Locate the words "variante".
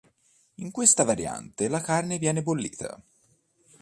1.03-1.67